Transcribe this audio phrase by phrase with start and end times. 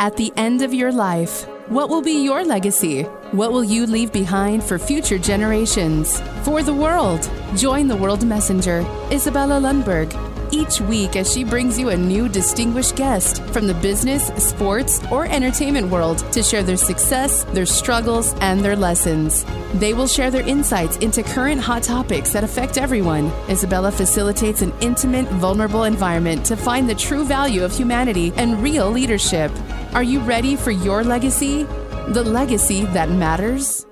[0.00, 3.02] At the end of your life, what will be your legacy?
[3.32, 6.22] What will you leave behind for future generations?
[6.42, 8.78] For the world, join the World Messenger,
[9.12, 10.08] Isabella Lundberg,
[10.52, 15.26] each week as she brings you a new distinguished guest from the business, sports, or
[15.26, 19.44] entertainment world to share their success, their struggles, and their lessons.
[19.74, 23.26] They will share their insights into current hot topics that affect everyone.
[23.50, 28.90] Isabella facilitates an intimate, vulnerable environment to find the true value of humanity and real
[28.90, 29.52] leadership.
[29.92, 31.64] Are you ready for your legacy?
[32.10, 33.84] The legacy that matters?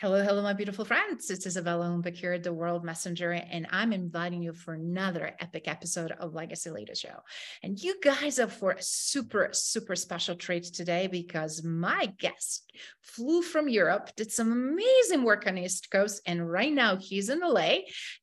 [0.00, 1.30] Hello, hello, my beautiful friends.
[1.30, 6.32] It's Isabella Umbakir, the World Messenger, and I'm inviting you for another epic episode of
[6.32, 7.16] Legacy Leader Show.
[7.64, 13.42] And you guys are for a super, super special treat today because my guest flew
[13.42, 17.78] from Europe, did some amazing work on East Coast, and right now he's in LA.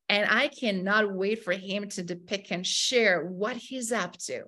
[0.07, 4.45] And I cannot wait for him to depict and share what he's up to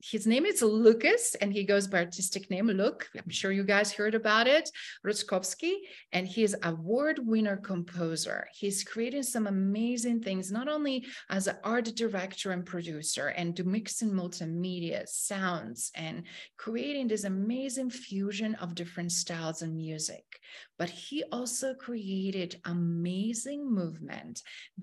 [0.00, 3.08] his name is Lucas, and he goes by artistic name Luke.
[3.16, 4.70] I'm sure you guys heard about it,
[5.04, 5.74] Rostkowski,
[6.12, 8.46] and he is award winner composer.
[8.54, 13.64] He's creating some amazing things, not only as an art director and producer, and do
[13.64, 16.22] mixing multimedia sounds and
[16.56, 20.24] creating this amazing fusion of different styles and music,
[20.78, 24.42] but he also created amazing movement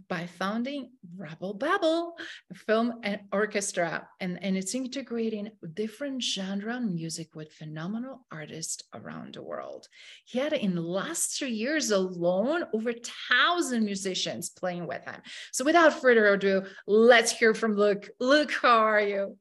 [0.10, 2.16] by founding Rebel Babel
[2.54, 9.44] Film and Orchestra, and, and it's integrating different genre music with phenomenal artists around the
[9.44, 9.88] world.
[10.26, 12.94] He had in the last two years alone over
[13.30, 15.22] thousand musicians playing with him.
[15.54, 18.10] So without further ado, let's hear from Luke.
[18.20, 19.38] Luke, how are you?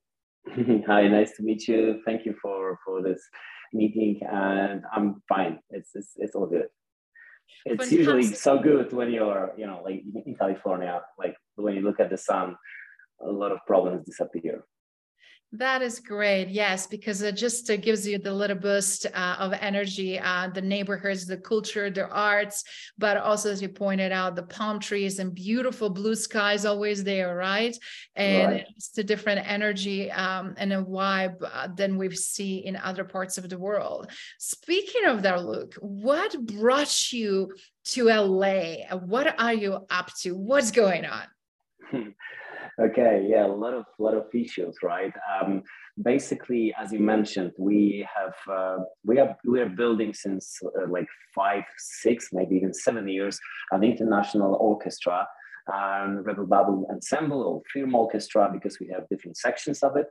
[0.86, 2.00] Hi, nice to meet you.
[2.04, 3.20] Thank you for for this
[3.74, 5.58] meeting, and I'm fine.
[5.70, 6.68] It's it's, it's all good.
[7.66, 7.98] It's Fantastic.
[7.98, 12.10] usually so good when you're, you know, like in California, like when you look at
[12.10, 12.56] the sun,
[13.20, 14.64] a lot of problems disappear.
[15.56, 16.48] That is great.
[16.48, 20.60] Yes, because it just uh, gives you the little boost uh, of energy, uh, the
[20.60, 22.64] neighborhoods, the culture, the arts,
[22.98, 27.36] but also, as you pointed out, the palm trees and beautiful blue skies always there,
[27.36, 27.78] right?
[28.16, 28.66] And right.
[28.76, 33.38] it's a different energy um, and a vibe uh, than we see in other parts
[33.38, 34.10] of the world.
[34.40, 38.96] Speaking of that, Luke, what brought you to LA?
[38.96, 40.32] What are you up to?
[40.32, 41.26] What's going on?
[42.80, 45.12] okay yeah a lot of lot of issues right?
[45.40, 45.62] Um,
[46.02, 51.06] basically as you mentioned we have uh, we are we are building since uh, like
[51.34, 53.38] five six maybe even seven years
[53.70, 55.26] an international orchestra
[55.72, 60.06] um, rebel babel ensemble or film orchestra because we have different sections of it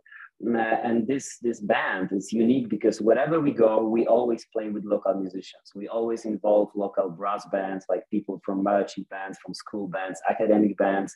[0.45, 4.83] Uh, and this this band is unique because wherever we go we always play with
[4.83, 5.71] local musicians.
[5.73, 10.77] We always involve local brass bands like people from marching bands from school bands academic
[10.77, 11.15] bands.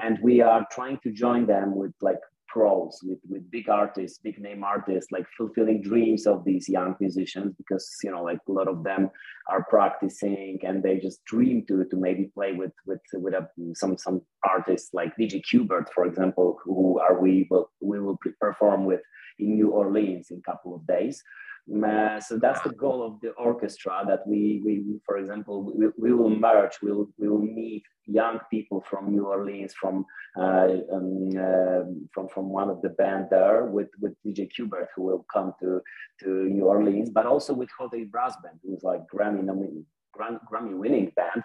[0.00, 4.38] And we are trying to join them with like pros with, with big artists big
[4.38, 8.68] name artists like fulfilling dreams of these young musicians because you know like a lot
[8.68, 9.10] of them
[9.48, 13.96] are practicing and they just dream to to maybe play with with with a, some
[13.96, 19.00] some artists like dj qbert for example who are we will we will perform with
[19.38, 21.22] in new orleans in a couple of days
[21.84, 26.12] uh, so that's the goal of the orchestra that we, we for example, we, we
[26.14, 30.06] will merge, we'll, we will meet young people from New Orleans, from
[30.38, 35.02] uh, um, uh, from from one of the band there with with DJ Qbert, who
[35.02, 35.80] will come to
[36.20, 39.44] to New Orleans, but also with Jose Brass Band, who's like Grammy
[40.16, 41.42] Grammy winning band.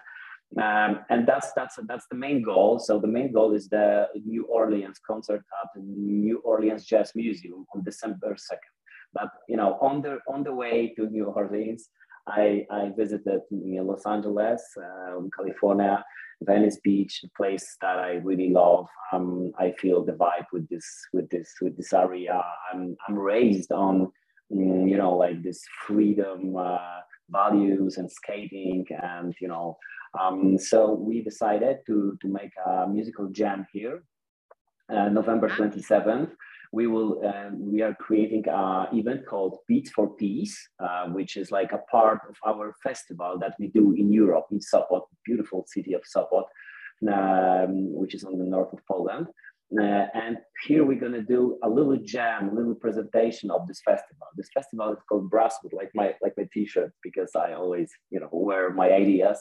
[0.56, 2.78] Um, and that's that's that's the main goal.
[2.78, 7.66] So the main goal is the New Orleans concert at the New Orleans Jazz Museum
[7.74, 8.74] on December second.
[9.14, 11.88] But you know, on the on the way to New Orleans,
[12.26, 16.04] I, I visited Los Angeles, uh, California,
[16.42, 18.86] Venice Beach, a place that I really love.
[19.12, 22.42] Um, I feel the vibe with this with this with this area.
[22.72, 24.10] I'm I'm raised on
[24.52, 29.76] mm, you know like this freedom uh, values and skating and you know
[30.18, 34.04] um, so we decided to to make a musical jam here,
[34.90, 36.30] November 27th
[36.74, 41.52] we will um, we are creating an event called Beats for Peace, uh, which is
[41.52, 45.92] like a part of our festival that we do in Europe in Sopot, beautiful city
[45.94, 46.46] of Sopot,
[47.08, 49.28] um, which is on the north of Poland.
[49.80, 50.36] Uh, and
[50.66, 54.26] here we're to do a little jam, a little presentation of this festival.
[54.36, 58.28] This festival is called Brasswood, like my like my T-shirt, because I always you know
[58.32, 59.38] wear my ideas.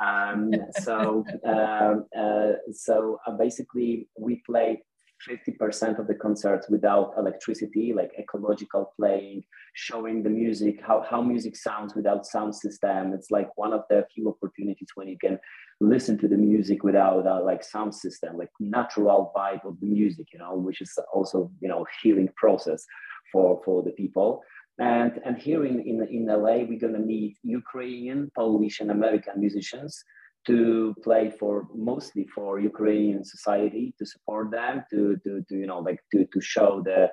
[0.00, 4.82] Um, so uh, uh, so uh, basically we play
[5.28, 9.44] 50% of the concerts without electricity, like ecological playing,
[9.74, 13.12] showing the music, how, how music sounds without sound system.
[13.12, 15.38] It's like one of the few opportunities when you can
[15.80, 20.26] listen to the music without a like sound system, like natural vibe of the music,
[20.32, 22.84] you know, which is also, you know, healing process
[23.32, 24.42] for, for the people.
[24.78, 29.38] And, and here in, in, in LA, we're going to meet Ukrainian, Polish, and American
[29.38, 30.02] musicians
[30.46, 35.78] to play for mostly for Ukrainian society to support them to, to, to you know
[35.78, 37.10] like to, to show the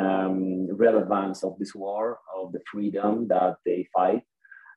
[0.00, 4.22] um, relevance of this war of the freedom that they fight.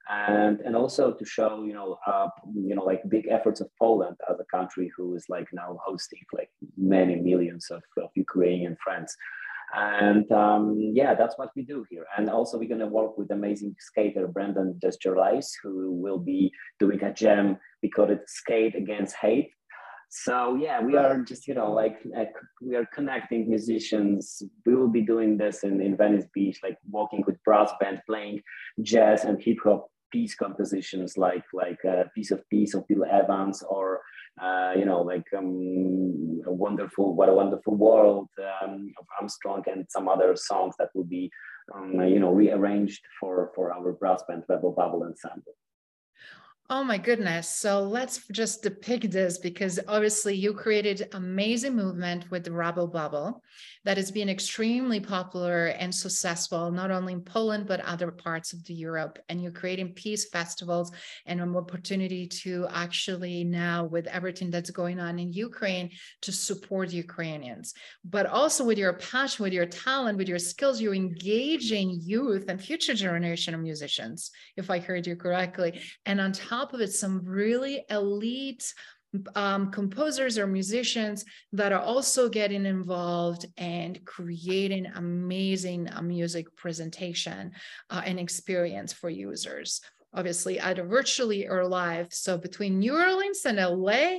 [0.09, 4.17] And and also to show you know uh, you know like big efforts of Poland
[4.29, 9.15] as a country who is like now hosting like many millions of, of Ukrainian friends
[9.73, 12.05] and um, yeah, that's what we do here.
[12.17, 17.01] And also, we're going to work with amazing skater Brendan Desjardins, who will be doing
[17.03, 17.57] a jam.
[17.81, 19.51] We call it Skate Against Hate.
[20.13, 22.25] So yeah, we are just you know like uh,
[22.61, 24.43] we are connecting musicians.
[24.65, 28.41] We will be doing this in, in Venice Beach, like walking with brass band, playing
[28.81, 33.63] jazz and hip hop piece compositions, like like a piece of peace of Bill Evans
[33.69, 34.01] or
[34.39, 39.85] uh, you know, like um, a wonderful, what a wonderful world um, of Armstrong and
[39.89, 41.29] some other songs that will be,
[41.73, 45.53] um, you know, rearranged for for our brass band Rebel Babel ensemble.
[46.69, 47.49] Oh my goodness.
[47.49, 53.43] So let's just depict this because obviously you created amazing movement with the Rebel Babel
[53.83, 58.63] that has been extremely popular and successful, not only in Poland, but other parts of
[58.65, 59.19] the Europe.
[59.27, 60.91] And you're creating peace festivals
[61.25, 65.89] and an opportunity to actually now with everything that's going on in Ukraine
[66.21, 67.73] to support Ukrainians,
[68.05, 72.61] but also with your passion, with your talent, with your skills, you're engaging youth and
[72.61, 75.81] future generation of musicians, if I heard you correctly.
[76.05, 78.73] And on top top of it some really elite
[79.35, 87.51] um, composers or musicians that are also getting involved and creating amazing uh, music presentation
[87.89, 89.81] uh, and experience for users
[90.13, 92.07] obviously either virtually or live.
[92.11, 94.17] So between new orleans and la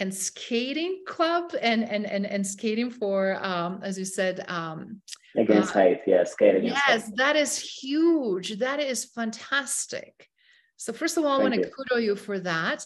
[0.00, 5.00] and skating club and and and, and skating for um, as you said um,
[5.36, 8.58] against uh, hate yeah skating yes that is huge.
[8.58, 10.28] That is fantastic.
[10.76, 12.84] So first of all, Thank I want to kudo you for that.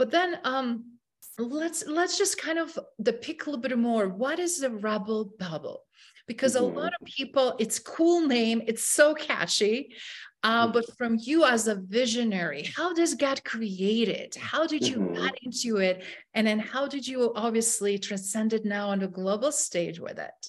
[0.00, 0.96] But then um,
[1.38, 4.08] let's let's just kind of depict a little bit more.
[4.08, 5.84] What is the Rebel Babel?
[6.26, 6.74] Because mm-hmm.
[6.74, 9.94] a lot of people, it's cool name, it's so catchy.
[10.42, 10.72] Uh, mm-hmm.
[10.72, 14.36] but from you as a visionary, how does God create it?
[14.36, 15.22] How did you mm-hmm.
[15.22, 16.02] get into it?
[16.32, 20.40] And then how did you obviously transcend it now on the global stage with it?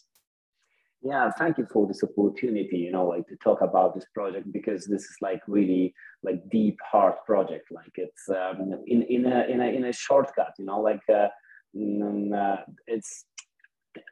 [1.04, 4.86] Yeah, thank you for this opportunity, you know, like to talk about this project because
[4.86, 7.72] this is like really like deep heart project.
[7.72, 11.30] Like it's um, in in a in a in a shortcut, you know, like uh,
[11.76, 13.26] uh, it's.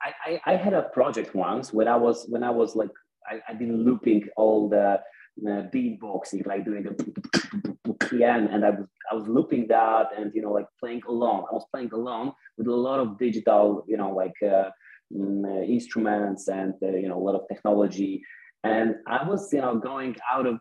[0.01, 2.89] I, I I had a project once when I was when I was like
[3.29, 4.99] I, I've been looping all the
[5.47, 10.41] uh, beatboxing, like doing the yeah, and I was I was looping that and you
[10.41, 11.45] know like playing alone.
[11.51, 14.33] I was playing alone with a lot of digital, you know, like.
[14.41, 14.71] Uh,
[15.11, 18.23] instruments and uh, you know a lot of technology.
[18.65, 20.59] And i was you know going out of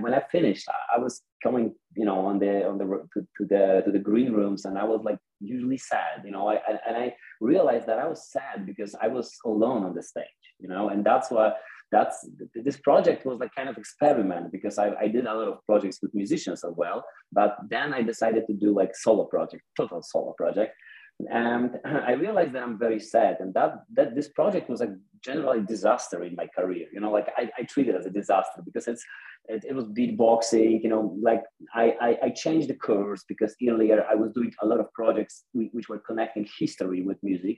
[0.00, 3.82] when i finished i was going you know on the on the to, to the
[3.84, 6.48] to the green rooms and i was like usually sad you know.
[6.48, 6.54] I,
[6.88, 10.68] and i realized that i was sad because i was alone on the stage you
[10.68, 10.88] know.
[10.88, 11.58] And that's what
[11.92, 15.58] that's this project was like kind of experiment because I, I did a lot of
[15.66, 17.04] projects with musicians as well.
[17.32, 20.72] But then i decided to do like solo project total solo project
[21.30, 25.62] and I realized that I'm very sad, and that that this project was a generally
[25.62, 26.86] disaster in my career.
[26.92, 29.04] You know, like I, I treat it as a disaster because it's
[29.48, 30.82] it, it was beatboxing.
[30.82, 31.42] You know, like
[31.74, 35.44] I, I, I changed the course because earlier I was doing a lot of projects
[35.52, 37.56] which were connecting history with music.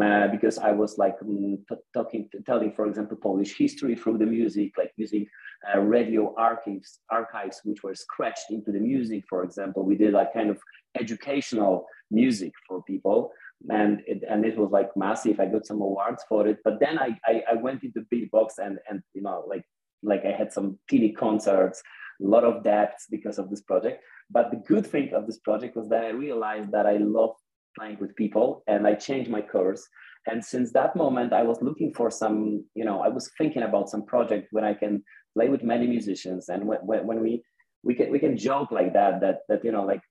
[0.00, 4.24] Uh, because I was like mm, t- talking, telling, for example, Polish history through the
[4.24, 5.26] music, like using
[5.68, 9.24] uh, radio archives, archives which were scratched into the music.
[9.28, 10.58] For example, we did like kind of
[10.98, 13.32] educational music for people.
[13.68, 15.38] And it, and it was like massive.
[15.38, 16.58] I got some awards for it.
[16.64, 19.64] But then i i, I went into beatbox and and you know like
[20.02, 21.80] like i had some tv concerts
[22.20, 24.02] a lot of depths because of this project.
[24.30, 27.34] But the good thing of this project was that i realized that i love
[27.78, 29.86] playing with people and i changed my course.
[30.26, 33.90] And since that moment i was looking for some you know i was thinking about
[33.90, 35.04] some project when i can
[35.34, 36.48] play with many musicians.
[36.48, 37.42] And when, when, when we
[37.82, 40.02] we can we can joke like that that that you know like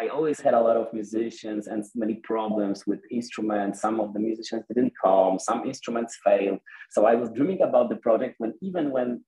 [0.00, 3.80] I always had a lot of musicians and many problems with instruments.
[3.80, 6.60] Some of the musicians didn't come, some instruments failed.
[6.90, 9.24] So I was dreaming about the project when even when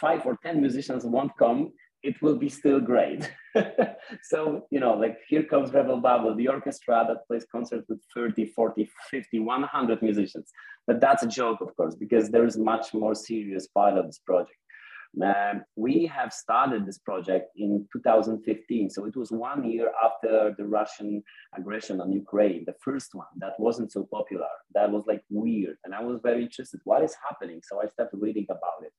[0.00, 3.30] five or 10 musicians won't come, it will be still great.
[4.22, 8.46] so, you know, like here comes Rebel Babel, the orchestra that plays concerts with 30,
[8.46, 10.50] 40, 50, 100 musicians.
[10.86, 14.18] But that's a joke, of course, because there is much more serious part of this
[14.18, 14.58] project.
[15.20, 18.90] Um, we have started this project in 2015.
[18.90, 21.22] So it was one year after the Russian
[21.56, 24.48] aggression on Ukraine, the first one that wasn't so popular.
[24.74, 25.76] That was like weird.
[25.84, 27.60] And I was very interested, what is happening?
[27.62, 28.92] So I started reading about it.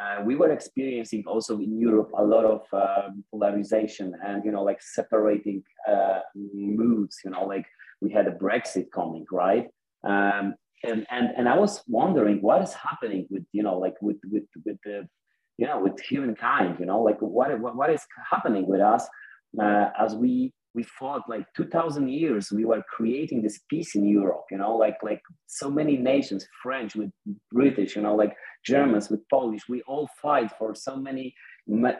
[0.00, 4.62] uh, we were experiencing also in Europe a lot of um, polarization and you know
[4.62, 6.20] like separating uh,
[6.54, 7.18] moods.
[7.24, 7.66] You know, like
[8.00, 9.68] we had a Brexit coming, right?
[10.04, 14.18] Um, and and and I was wondering what is happening with you know like with
[14.30, 15.08] with with the
[15.58, 16.76] you know with humankind.
[16.80, 19.06] You know, like what what, what is happening with us
[19.60, 24.44] uh, as we we fought like 2000 years we were creating this peace in europe
[24.50, 27.10] you know like like so many nations french with
[27.50, 31.34] british you know like germans with polish we all fight for so many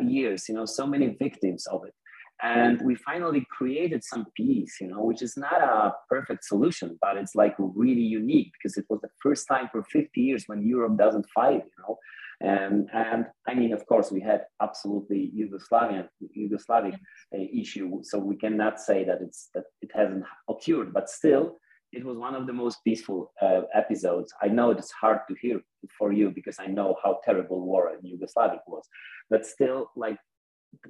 [0.00, 1.94] years you know so many victims of it
[2.42, 7.16] and we finally created some peace you know which is not a perfect solution but
[7.16, 10.98] it's like really unique because it was the first time for 50 years when europe
[10.98, 11.96] doesn't fight you know
[12.40, 18.36] and, and I mean, of course, we had absolutely Yugoslavian Yugoslavic uh, issue, so we
[18.36, 21.56] cannot say that it's that it hasn't occurred, but still,
[21.92, 24.32] it was one of the most peaceful uh, episodes.
[24.42, 25.60] I know it's hard to hear
[25.98, 28.86] for you because I know how terrible war in Yugoslavia was,
[29.30, 30.18] but still, like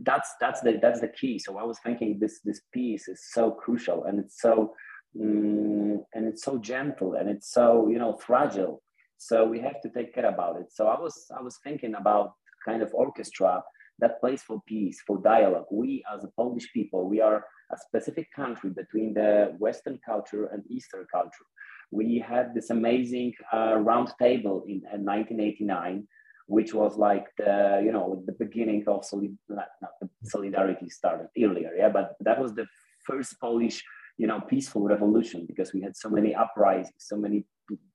[0.00, 1.38] that's that's the that's the key.
[1.38, 4.74] So I was thinking this this piece is so crucial and it's so
[5.20, 8.82] um, and it's so gentle and it's so you know fragile
[9.18, 10.72] so we have to take care about it.
[10.72, 13.62] So I was I was thinking about kind of orchestra
[13.98, 15.66] that plays for peace, for dialogue.
[15.70, 20.62] We as a Polish people, we are a specific country between the Western culture and
[20.68, 21.46] Eastern culture.
[21.90, 26.06] We had this amazing uh, round table in, in 1989
[26.48, 29.90] which was like the you know the beginning of solid, not, not
[30.24, 32.66] solidarity started earlier yeah but that was the
[33.04, 33.82] first polish
[34.16, 37.44] you know peaceful revolution because we had so many uprisings so many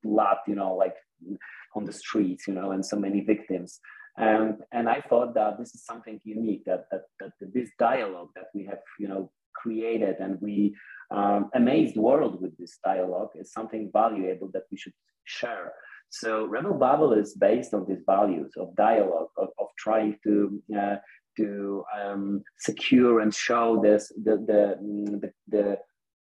[0.03, 0.95] blood you know like
[1.75, 3.79] on the streets, you know, and so many victims.
[4.17, 8.47] And, and I thought that this is something unique that, that, that this dialogue that
[8.53, 10.75] we have, you know, created and we
[11.11, 14.93] um, amazed the world with this dialogue is something valuable that we should
[15.25, 15.73] share.
[16.09, 20.95] So Rebel Babel is based on these values of dialogue, of, of trying to uh,
[21.37, 24.75] to um, secure and show this the the,
[25.21, 25.77] the, the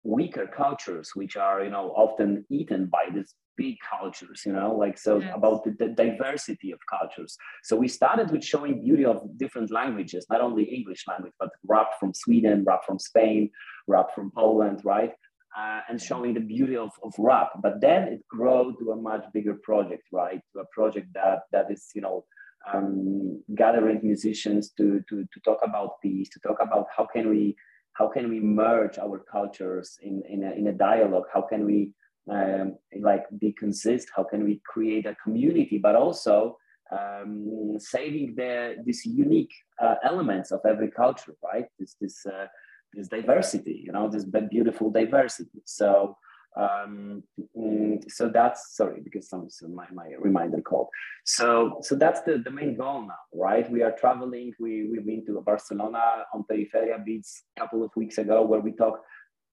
[0.03, 4.97] weaker cultures, which are you know often eaten by this big cultures you know like
[4.97, 5.31] so yes.
[5.35, 7.37] about the, the, diversity of cultures.
[7.63, 11.89] So we started with showing beauty of different languages not only english language but rap
[11.99, 13.49] from sweden rap from spain
[13.87, 15.11] rap from poland right?
[15.57, 17.51] Uh, and showing the beauty of, of rap.
[17.63, 20.41] But then it grew to a much bigger project right?
[20.53, 22.25] To a project that that is you know
[22.71, 27.55] um, gathering musicians to, to to talk about peace to talk about how can we
[27.95, 31.27] how can we merge our cultures in in a, in a dialogue?
[31.33, 31.91] How can we
[32.31, 36.57] um, like be consist how can we create a community but also
[36.91, 41.65] um, saving the this unique uh, elements of every culture right?
[41.79, 42.47] This this uh,
[42.93, 45.61] this diversity you know this beautiful diversity.
[45.65, 46.17] So
[46.57, 47.23] um,
[47.57, 50.87] mm, so that's sorry because some my, my reminder called.
[51.25, 53.69] So so that's the, the main goal now right?
[53.69, 54.53] We are traveling.
[54.59, 58.71] We we've been to barcelona on periferia beats a couple of weeks ago where we
[58.71, 59.01] talk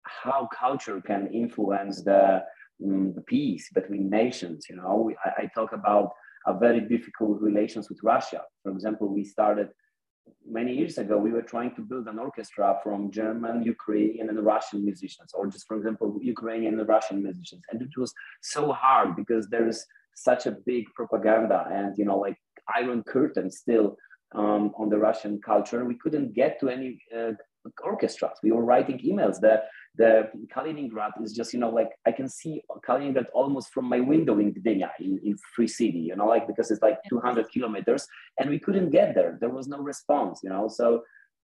[0.04, 2.42] how culture can influence the
[2.84, 4.66] um, peace between nations.
[4.68, 6.12] You know, we, I, I, talk about
[6.46, 8.42] a very difficult relations with Russia.
[8.62, 9.68] For example, we started
[10.46, 11.18] many years ago.
[11.18, 15.66] We were trying to build an orchestra from German, Ukrainian, and Russian musicians, or just
[15.66, 20.46] for example, Ukrainian and Russian musicians, and it was so hard because there is such
[20.46, 22.36] a big propaganda and you know like
[22.74, 23.96] iron curtain still
[24.34, 25.84] um, on the Russian culture.
[25.84, 27.32] We couldn't get to any uh,
[27.82, 28.38] orchestras.
[28.42, 29.40] We were writing emails.
[29.40, 29.62] The
[29.96, 34.38] the Kaliningrad is just you know like I can see Kaliningrad almost from my window
[34.38, 35.98] in Gdynia in, in Free City.
[35.98, 38.06] You know like because it's like 200 kilometers,
[38.38, 39.38] and we couldn't get there.
[39.40, 40.40] There was no response.
[40.42, 41.02] You know so.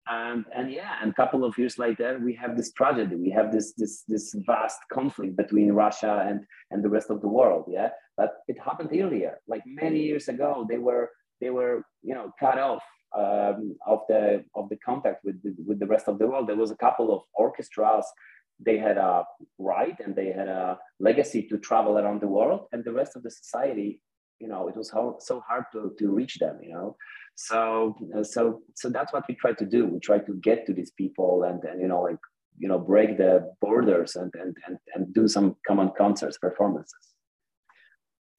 [0.06, 3.16] And, and yeah, and a couple of years later, we have this tragedy.
[3.16, 7.30] We have this this this vast conflict between Russia and and the rest of the
[7.30, 7.70] world.
[7.70, 10.68] Yeah, but it happened earlier, like many years ago.
[10.70, 12.84] They were they were you know cut off
[13.16, 16.48] um, of the of the contact with the, with the rest of the world.
[16.48, 18.06] There was a couple of orchestras.
[18.60, 19.26] They had a
[19.58, 23.24] right and they had a legacy to travel around the world, and the rest of
[23.24, 24.02] the society,
[24.40, 26.60] you know, it was so, so hard to, to reach them.
[26.62, 26.96] You know,
[27.36, 29.86] so so so that's what we try to do.
[29.86, 32.20] We try to get to these people and and you know like
[32.58, 37.13] you know break the borders and and and, and do some common concerts performances.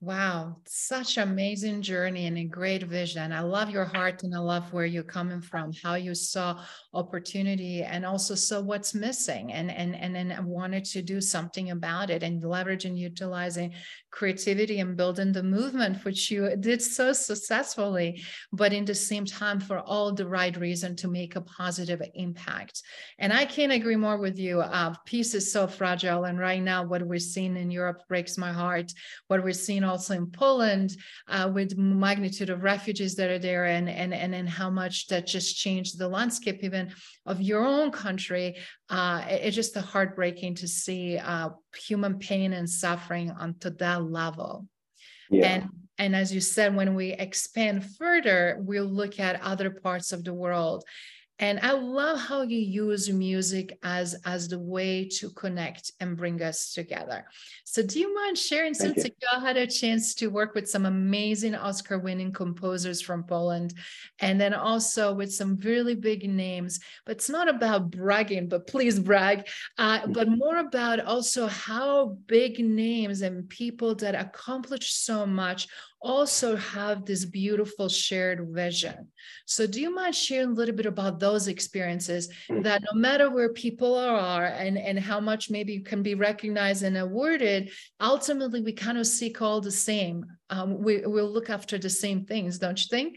[0.04, 3.32] Wow, such amazing journey and a great vision.
[3.32, 7.82] I love your heart and I love where you're coming from, how you saw opportunity
[7.82, 12.22] and also saw what's missing and and and then wanted to do something about it
[12.22, 13.72] and leveraging utilizing
[14.14, 19.58] creativity and building the movement, which you did so successfully, but in the same time
[19.58, 22.82] for all the right reason to make a positive impact.
[23.18, 24.60] And I can't agree more with you.
[24.60, 26.24] Uh, peace is so fragile.
[26.24, 28.92] And right now, what we're seeing in Europe breaks my heart.
[29.26, 30.96] What we're seeing also in Poland
[31.28, 35.26] uh, with magnitude of refugees that are there and, and, and, and how much that
[35.26, 36.92] just changed the landscape even
[37.26, 38.56] of your own country.
[38.88, 44.66] Uh, it's just heartbreaking to see uh, human pain and suffering onto that level.
[45.30, 45.46] Yeah.
[45.46, 50.24] And and as you said, when we expand further, we'll look at other parts of
[50.24, 50.84] the world
[51.40, 56.40] and i love how you use music as as the way to connect and bring
[56.42, 57.24] us together
[57.64, 59.14] so do you mind sharing Thank since you.
[59.20, 63.74] you had a chance to work with some amazing oscar winning composers from poland
[64.20, 69.00] and then also with some really big names but it's not about bragging but please
[69.00, 69.48] brag
[69.78, 75.66] uh, but more about also how big names and people that accomplish so much
[76.04, 79.08] also have this beautiful shared vision.
[79.46, 82.62] So, do you mind sharing a little bit about those experiences mm.
[82.62, 86.96] that no matter where people are and, and how much maybe can be recognized and
[86.98, 87.70] awarded,
[88.00, 90.26] ultimately we kind of seek all the same.
[90.50, 93.16] Um, we will look after the same things, don't you think?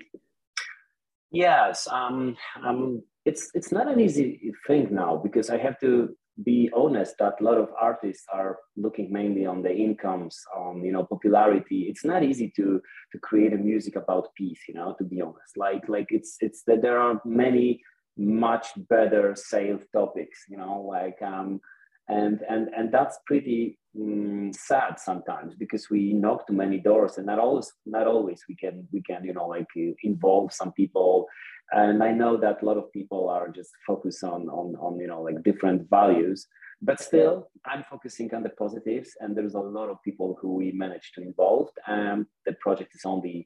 [1.29, 1.87] Yes.
[1.91, 7.15] Um, um, it's, it's not an easy thing now because I have to be honest
[7.19, 11.87] that a lot of artists are looking mainly on the incomes on you know popularity.
[11.89, 15.57] It's not easy to to create a music about peace you know to be honest.
[15.57, 17.81] Like like it's it's that there are many
[18.17, 21.61] much better sales topics you know like um
[22.09, 27.25] and and and that's pretty um, sad sometimes because we knock too many doors and
[27.25, 29.67] not always not always we can we can you know like
[30.03, 31.27] involve some people.
[31.71, 35.07] And i know that a lot of people are just focused on on on you
[35.07, 36.47] know like different values
[36.81, 40.71] but still i'm focusing on the positives and there's a lot of people who we
[40.71, 41.67] managed to involve.
[41.85, 43.45] And the project is only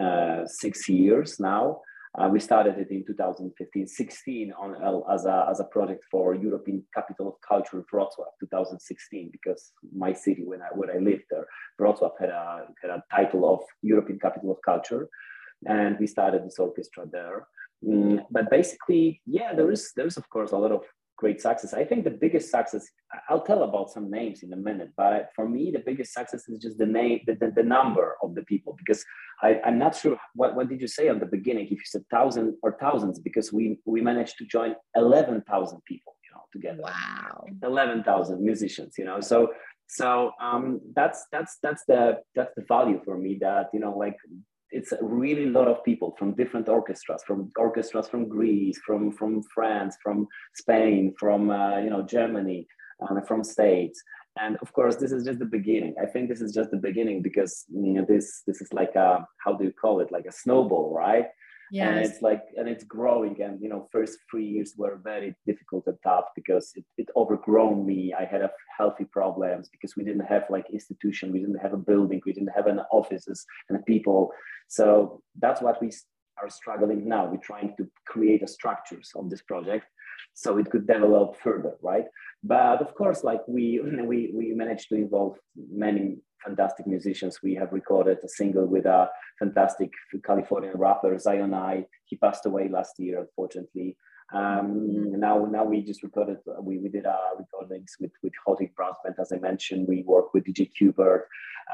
[0.00, 1.80] uh, six years now
[2.18, 6.84] uh, we started it in 2015 16 on as, a, as a project for european
[6.94, 11.46] capital of culture wrocław 2016 because my city when i when i lived there
[11.80, 15.08] wrocław had a had a title of european capital of culture
[15.66, 17.46] and we started this orchestra there.
[17.84, 20.84] Mm, but basically, yeah, there is there is of course a lot of
[21.24, 21.72] great success.
[21.82, 22.84] I think the biggest success.
[23.28, 26.58] I'll tell about some names in a minute, but for me, the biggest success is
[26.66, 28.72] just the name, the, the, the number of the people.
[28.80, 29.00] Because
[29.46, 31.66] I, I'm not sure what, what did you say at the beginning?
[31.66, 34.70] If you said thousand or thousands, because we we managed to join
[35.04, 36.82] eleven thousand people, you know, together.
[36.82, 37.44] Wow.
[37.72, 39.20] Eleven thousand musicians, you know.
[39.32, 39.38] So
[40.00, 42.00] so um, that's that's that's the
[42.36, 44.16] that's the value for me that you know like
[44.72, 49.42] it's a really lot of people from different orchestras, from orchestras from Greece, from from
[49.54, 52.66] France, from Spain, from uh, you know Germany,
[53.02, 54.02] uh, from States,
[54.40, 55.94] and of course this is just the beginning.
[56.02, 59.26] I think this is just the beginning because you know, this this is like a
[59.44, 61.26] how do you call it like a snowball, right?
[61.72, 61.88] Yes.
[61.88, 65.84] and it's like and it's growing and you know first three years were very difficult
[65.86, 68.12] and tough because it, it overgrown me.
[68.12, 71.78] I had a healthy problems because we didn't have like institution we didn't have a
[71.78, 74.32] building we didn't have an offices and people.
[74.68, 75.90] So that's what we
[76.42, 77.24] are struggling now.
[77.24, 79.86] We're trying to create a structures of this project
[80.34, 82.04] so it could develop further right
[82.42, 85.36] but of course like we we, we managed to involve
[85.70, 87.38] many fantastic musicians.
[87.42, 89.90] We have recorded a single with a fantastic
[90.24, 91.86] Californian rapper, Zion I.
[92.04, 93.96] He passed away last year, unfortunately.
[94.34, 95.20] Um, mm-hmm.
[95.20, 96.38] now, now we just recorded.
[96.60, 99.86] We, we did our recordings with with Hot 8 Brass Band, as I mentioned.
[99.88, 101.22] We work with DJ Qbert.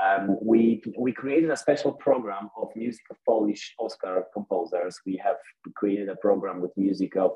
[0.04, 4.98] Um, we we created a special program of music of Polish Oscar composers.
[5.06, 5.36] We have
[5.76, 7.32] created a program with music of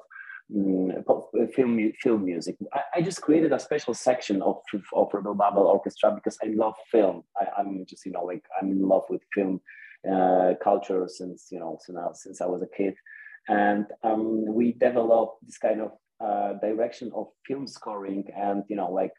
[1.54, 2.56] film film music.
[2.72, 4.56] I, I, just created a special section of
[4.92, 7.24] of Rebel Babel Orchestra because I love film.
[7.36, 9.60] I, am just you know like I'm in love with film
[10.10, 12.94] uh, culture since you know since I, since I was a kid,
[13.48, 18.90] and um, we developed this kind of uh, direction of film scoring and you know
[18.90, 19.12] like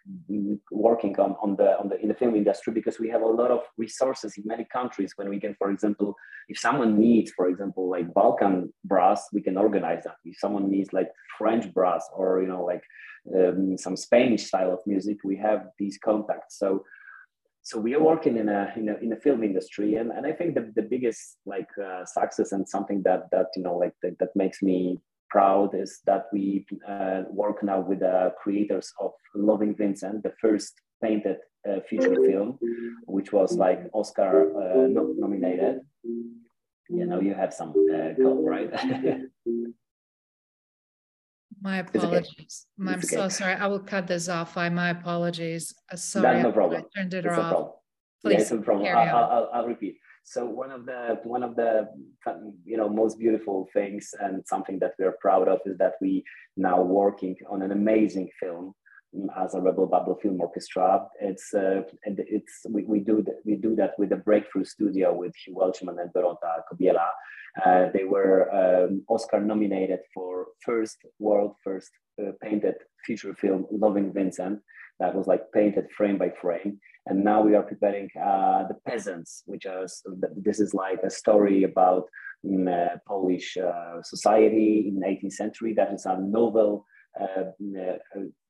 [0.71, 3.51] working on, on the on the in the film industry because we have a lot
[3.51, 6.15] of resources in many countries when we can for example
[6.47, 10.15] if someone needs for example like balkan brass we can organize that.
[10.23, 12.83] If someone needs like french brass or you know like
[13.37, 16.57] um, some spanish style of music we have these contacts.
[16.57, 16.85] So
[17.63, 20.33] so we are working in a in a, in a film industry and, and i
[20.33, 24.19] think the, the biggest like uh, success and something that that you know like that,
[24.19, 24.99] that makes me
[25.33, 30.73] proud is that we uh, work now with the creators of Loving Vincent, the first
[31.03, 32.59] painted uh, feature film,
[33.07, 34.87] which was like Oscar uh,
[35.23, 35.81] nominated.
[36.97, 38.69] You know, you have some uh, call, right?
[41.61, 42.67] my apologies.
[42.79, 42.93] Okay.
[42.93, 43.55] I'm so sorry.
[43.55, 44.55] I will cut this off.
[44.55, 45.73] I my apologies.
[45.91, 46.83] Uh, sorry, no problem.
[46.83, 47.71] I turned it off.
[48.23, 48.87] Please, yeah, no problem.
[48.95, 49.95] I'll, I'll, I'll, repeat.
[50.23, 51.89] So one of the one of the
[52.65, 56.23] you know most beautiful things and something that we're proud of is that we
[56.55, 58.73] now working on an amazing film
[59.37, 61.05] as a Rebel Babel Film Orchestra.
[61.19, 65.13] It's uh, and it's we, we do that we do that with the Breakthrough Studio
[65.13, 67.07] with Hugh Welchman and Dorota Kobiela.
[67.63, 74.11] Uh, they were um, Oscar nominated for first world first uh, painted feature film Loving
[74.13, 74.59] Vincent.
[74.99, 76.79] That was like painted frame by frame.
[77.05, 80.01] And now we are preparing uh, the peasants, which is
[80.37, 82.07] this is like a story about
[82.45, 82.69] um,
[83.07, 85.73] Polish uh, society in 18th century.
[85.73, 86.85] That is a novel
[87.19, 87.51] uh,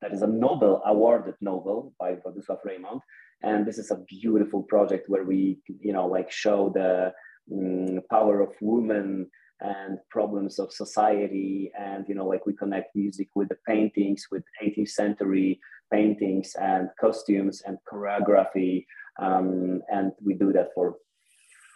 [0.02, 3.02] that is a Nobel awarded novel by Władysław Reymont.
[3.42, 7.12] And this is a beautiful project where we, you know, like show the
[7.52, 13.30] um, power of women and problems of society and you know like we connect music
[13.34, 15.60] with the paintings with 18th century
[15.96, 18.86] paintings and costumes and choreography
[19.26, 20.96] um, and we do that for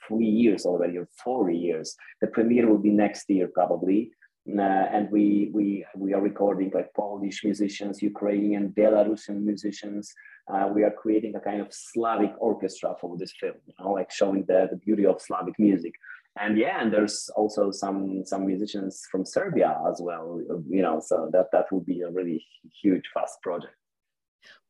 [0.07, 4.11] three years already or four years the premiere will be next year probably
[4.47, 10.13] uh, and we we we are recording like Polish musicians, Ukrainian, Belarusian musicians.
[10.47, 14.09] Uh, we are creating a kind of Slavic orchestra for this film, you know, like
[14.09, 15.93] showing the, the beauty of Slavic music.
[16.39, 21.01] And yeah, and there's also some some musicians from Serbia as well, you know.
[21.01, 22.45] So that that will be a really
[22.81, 23.75] huge, fast project.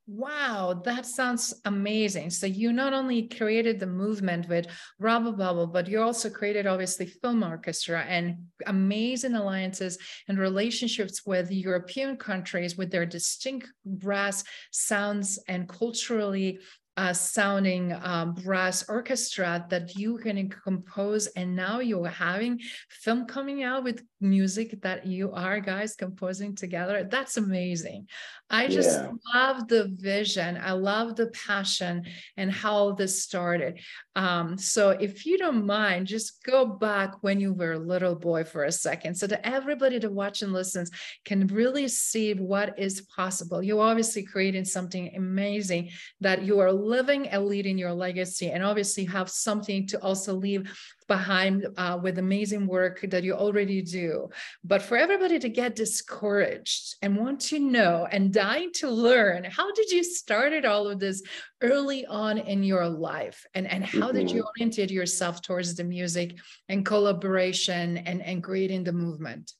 [0.09, 2.29] Wow, that sounds amazing.
[2.29, 4.67] So you not only created the movement with
[4.99, 9.97] Rebel Babel, but you also created obviously film orchestra and amazing alliances
[10.29, 16.59] and relationships with European countries with their distinct brass sounds and culturally
[16.97, 23.63] uh, sounding um, brass orchestra that you can compose and now you're having film coming
[23.63, 27.07] out with music that you are guys composing together.
[27.09, 28.07] That's amazing.
[28.49, 29.11] I just yeah.
[29.35, 30.57] love the vision.
[30.61, 32.05] I love the passion
[32.37, 33.79] and how this started.
[34.15, 38.43] Um, so if you don't mind just go back when you were a little boy
[38.43, 40.89] for a second so that everybody that watch and listens
[41.25, 43.61] can really see what is possible.
[43.61, 45.89] You're obviously creating something amazing
[46.21, 50.63] that you are living and leading your legacy and obviously have something to also leave
[51.07, 54.29] behind uh, with amazing work that you already do.
[54.63, 59.71] But for everybody to get discouraged and want to know and dying to learn, how
[59.73, 61.21] did you started all of this
[61.61, 63.45] early on in your life?
[63.53, 64.61] And, and how did you mm-hmm.
[64.61, 66.37] orientate yourself towards the music
[66.69, 69.53] and collaboration and, and creating the movement?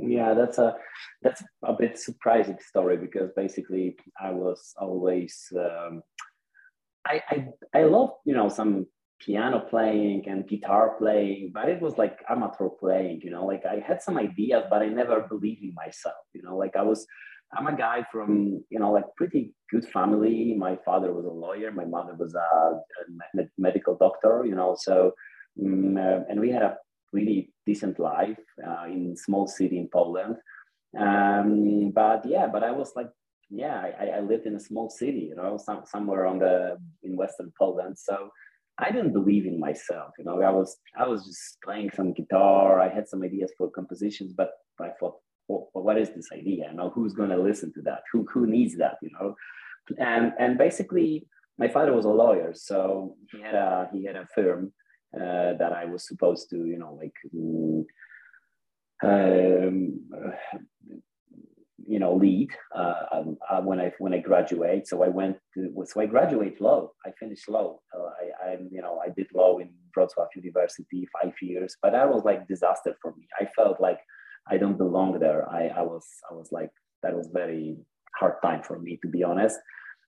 [0.00, 0.76] Yeah, that's a
[1.22, 6.02] that's a bit surprising story because basically I was always um,
[7.06, 8.86] I, I I love you know some
[9.20, 13.82] piano playing and guitar playing, but it was like amateur playing, you know, like I
[13.86, 17.06] had some ideas, but I never believed in myself, you know, like I was,
[17.52, 20.54] I'm a guy from, you know, like pretty good family.
[20.56, 21.72] My father was a lawyer.
[21.72, 22.38] My mother was a,
[23.38, 25.12] a medical doctor, you know, so,
[25.60, 26.76] um, and we had a
[27.12, 30.36] really decent life uh, in small city in Poland.
[30.98, 33.08] Um, but yeah, but I was like,
[33.50, 37.16] yeah, I, I lived in a small city, you know, some, somewhere on the, in
[37.16, 37.98] Western Poland.
[37.98, 38.30] So,
[38.78, 40.12] I didn't believe in myself.
[40.18, 42.80] You know, I was I was just playing some guitar.
[42.80, 45.16] I had some ideas for compositions, but I thought,
[45.48, 46.68] well, what is this idea?
[46.70, 48.02] You know, who's going to listen to that?
[48.12, 48.98] Who who needs that?
[49.02, 49.34] You know,
[49.98, 51.26] and and basically,
[51.58, 54.72] my father was a lawyer, so he had a he had a firm
[55.14, 57.16] uh, that I was supposed to, you know, like.
[59.00, 60.00] Um,
[61.88, 64.86] you know lead uh, um, uh, when I when I graduate.
[64.86, 66.90] So I went to, so I graduate law.
[67.06, 67.78] I finished law.
[67.94, 72.08] Uh, I, I you know I did law in Wrocław University five years, but that
[72.12, 73.26] was like disaster for me.
[73.40, 74.00] I felt like
[74.46, 75.48] I don't belong there.
[75.50, 76.70] I, I was I was like
[77.02, 77.76] that was very
[78.16, 79.58] hard time for me to be honest.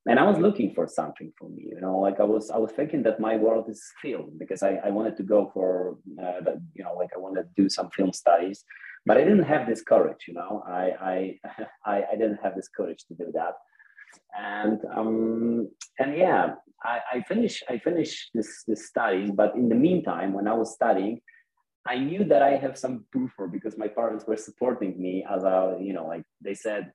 [0.06, 2.72] And I was looking for something for me, you know, like I was I was
[2.72, 6.40] thinking that my world is film because I, I wanted to go for uh,
[6.74, 8.64] you know like I wanted to do some film studies
[9.06, 10.62] but I didn't have this courage, you know.
[10.66, 11.38] I
[11.84, 13.54] I I, didn't have this courage to do that,
[14.38, 19.74] and um and yeah, I, I finished I finished this this studies, but in the
[19.74, 21.20] meantime, when I was studying,
[21.86, 25.78] I knew that I have some buffer because my parents were supporting me as a
[25.80, 26.92] you know like they said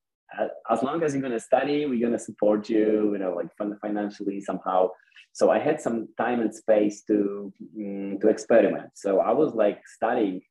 [0.70, 3.50] as long as you're going to study we're going to support you you know like
[3.82, 4.89] financially somehow.
[5.34, 8.91] So i had some time and space to um, to experiment.
[8.96, 10.41] So i was like studying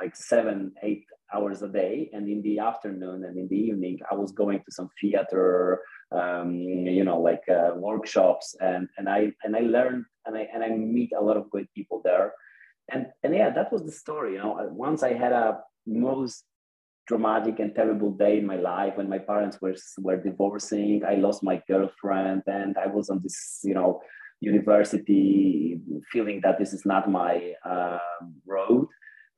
[0.00, 2.10] like seven, eight hours a day.
[2.12, 5.80] And in the afternoon and in the evening, I was going to some theater,
[6.12, 6.54] um,
[6.98, 10.70] you know, like uh, workshops, and and I and I learned and I and I
[10.70, 12.32] meet a lot of great people there.
[12.92, 14.32] And and yeah, that was the story.
[14.34, 14.52] You know,
[14.88, 16.44] once I had a most
[17.10, 21.02] dramatic and terrible day in my life when my parents were were divorcing.
[21.12, 24.00] I lost my girlfriend, and I was on this, you know,
[24.40, 25.80] university,
[26.12, 27.34] feeling that this is not my
[27.64, 27.98] uh,
[28.46, 28.86] road.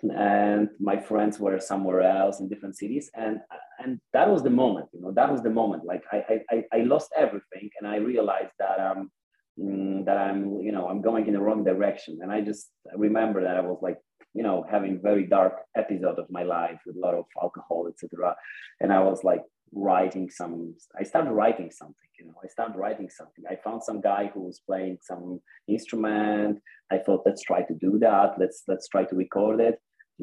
[0.03, 3.39] And my friends were somewhere else in different cities, and
[3.79, 4.89] and that was the moment.
[4.93, 5.85] You know, that was the moment.
[5.85, 9.11] Like I I, I lost everything, and I realized that um
[9.57, 12.19] mm, that I'm you know I'm going in the wrong direction.
[12.21, 13.99] And I just remember that I was like
[14.35, 18.35] you know having very dark episode of my life with a lot of alcohol, etc.
[18.81, 23.09] And I was like writing some i started writing something you know i started writing
[23.09, 26.59] something i found some guy who was playing some instrument
[26.91, 29.81] i thought let's try to do that let's let's try to record it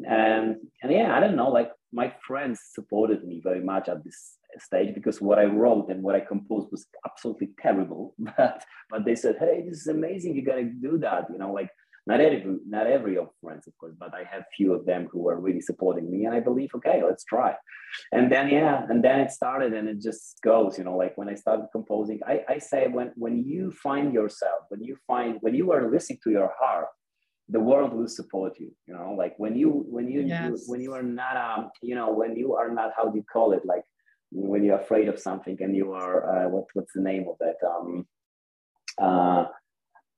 [0.08, 4.36] and and yeah i don't know like my friends supported me very much at this
[4.58, 9.14] stage because what i wrote and what i composed was absolutely terrible but but they
[9.14, 11.70] said hey this is amazing you gotta do that you know like
[12.06, 15.28] not every not every of friends of course but i have few of them who
[15.28, 17.54] are really supporting me and i believe okay let's try.
[18.12, 21.28] And then yeah and then it started and it just goes you know like when
[21.28, 25.54] i started composing i, I say when when you find yourself when you find when
[25.54, 26.86] you are listening to your heart
[27.50, 30.46] the world will support you you know like when you when you, yes.
[30.46, 33.24] you when you are not um you know when you are not how do you
[33.32, 33.64] call it?
[33.64, 33.84] Like
[34.30, 37.56] when you're afraid of something and you are uh, what what's the name of that?
[37.66, 38.06] Um
[39.06, 39.46] uh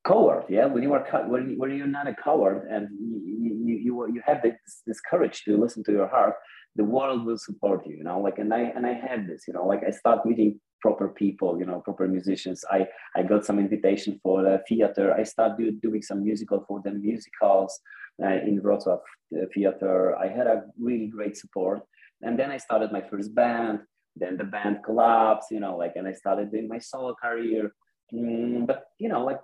[0.06, 0.66] coward yeah?
[0.66, 4.42] When you are when, when you're not a coward and you you, you, you have
[4.42, 6.34] this, this courage to listen to your heart
[6.76, 8.20] the world will support you you know?
[8.20, 9.66] Like and i and i had this you know?
[9.66, 12.64] Like i start meeting proper people you know proper musicians.
[12.70, 15.14] I i got some invitation for the theater.
[15.14, 17.80] I started do, doing some musical for the musicals
[18.22, 20.16] uh, in wrocław the theater.
[20.16, 21.80] I had a really great support.
[22.22, 23.80] And then i started my first band
[24.14, 25.76] then the band collapsed you know?
[25.76, 27.74] Like and i started doing my solo career.
[28.12, 29.40] Mm, but you know like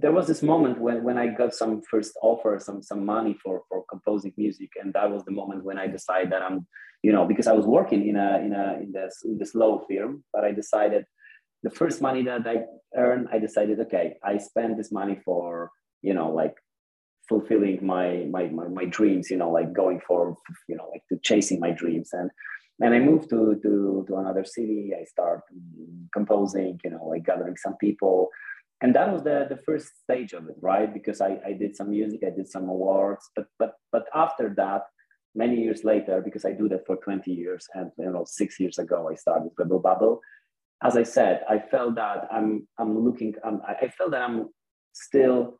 [0.00, 3.62] there was this moment when, when I got some first offer, some some money for
[3.68, 6.66] for composing music, and that was the moment when I decided that I'm,
[7.02, 9.84] you know, because I was working in a in a in this in this low
[9.88, 11.04] firm, but I decided
[11.62, 12.64] the first money that I
[12.96, 15.70] earned, I decided, okay, I spend this money for
[16.02, 16.56] you know like
[17.28, 20.36] fulfilling my my my, my dreams, you know, like going for
[20.68, 22.30] you know like to chasing my dreams and
[22.80, 24.90] and I moved to, to, to another city.
[24.98, 25.42] I start
[26.12, 28.28] composing, you know, like gathering some people,
[28.82, 30.92] and that was the, the first stage of it right?
[30.92, 34.82] Because I, I did some music i did some awards but but but after that
[35.34, 38.78] many years later because i do that for 20 years and you know six years
[38.78, 40.20] ago i started rebel babel Babel.
[40.82, 44.48] as i said i felt that i'm i'm looking I'm, i felt that i'm
[44.92, 45.58] still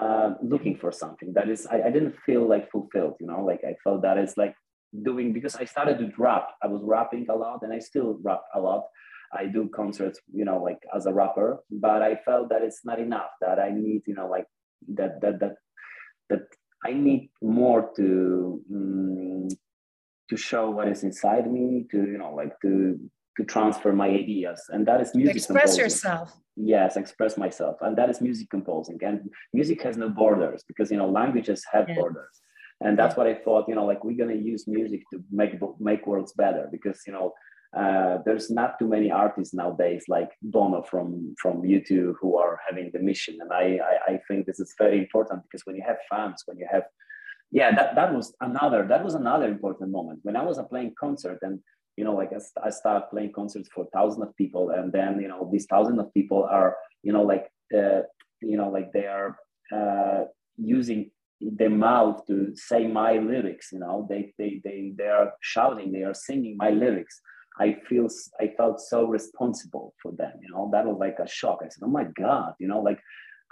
[0.00, 3.44] uh, looking for something that is I, I didn't feel like fulfilled you know?
[3.44, 4.54] Like i felt that it's like
[5.02, 6.48] doing because i started to rap.
[6.62, 8.84] I was rapping a lot and i still rap a lot
[9.32, 12.98] I do concerts, you know, like as a rapper, but I felt that it's not
[12.98, 13.30] enough.
[13.40, 14.46] That I need, you know, like
[14.94, 15.56] that that that
[16.30, 16.42] that
[16.84, 19.48] I need more to um,
[20.28, 22.98] to show what is inside me, to you know, like to
[23.38, 25.36] to transfer my ideas, and that is music.
[25.36, 25.84] Express composing.
[25.84, 26.38] yourself.
[26.56, 28.98] Yes, express myself, and that is music composing.
[29.02, 31.94] And music has no borders because you know languages have yeah.
[31.94, 32.42] borders
[32.82, 33.68] and that's what I thought.
[33.68, 37.32] You know, like we're gonna use music to make make worlds better because you know
[37.76, 42.90] uh, there's not too many artists nowadays like Bono from from U2 who are having
[42.92, 45.96] the mission, and I, I, I think this is very important because when you have
[46.10, 46.84] fans, when you have
[47.52, 50.20] yeah, that, that was another that was another important moment.
[50.22, 51.60] When I was playing concert and
[51.96, 55.28] you know like I, I started playing concerts for thousands of people and then you
[55.28, 58.02] know these thousands of people are you know like uh,
[58.40, 59.36] you know like they are
[59.74, 60.24] uh,
[60.56, 64.06] using their mouth to say my lyrics you know.
[64.08, 67.20] They they they they are shouting they are singing my lyrics
[67.58, 68.08] I feel
[68.40, 70.32] I felt so responsible for them.
[70.40, 71.58] You know, that was like a shock.
[71.62, 73.00] I said, "Oh my God!" You know, like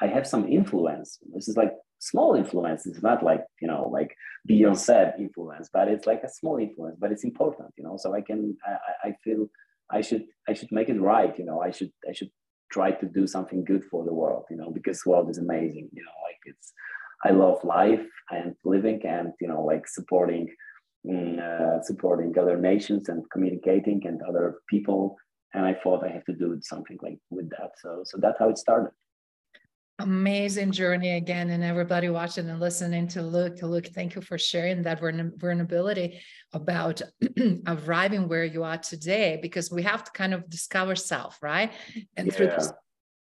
[0.01, 1.19] I have some influence.
[1.35, 2.87] This is like small influence.
[2.87, 4.17] It's not like you know, like
[4.49, 6.97] Beyonce influence, but it's like a small influence.
[6.99, 7.71] But it's important.
[7.77, 8.57] You know, so I can.
[8.67, 9.49] I, I feel
[9.91, 10.25] I should.
[10.49, 11.39] I should make it right.
[11.39, 11.93] You know, I should.
[12.09, 12.31] I should
[12.73, 14.45] try to do something good for the world.
[14.51, 15.91] You know, because world is amazing.
[15.93, 16.73] You know, like it's.
[17.23, 20.49] I love life and living, and you know, like supporting
[21.09, 25.17] uh, supporting other nations and communicating and other people.
[25.55, 27.73] And I thought I have to do something like with that.
[27.83, 28.91] So so that's how it started.
[29.99, 33.61] Amazing journey again, and everybody watching and listening to Luke.
[33.61, 36.21] Luke, thank you for sharing that vulnerability
[36.55, 37.03] about
[37.67, 41.73] arriving where you are today, because we have to kind of discover self, right?
[42.17, 42.33] And yeah.
[42.33, 42.73] through this